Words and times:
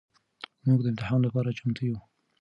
مونږ 0.65 0.79
د 0.81 0.85
امتحان 0.91 1.19
لپاره 1.23 1.55
چمتو 1.57 1.81
يو. 1.89 1.97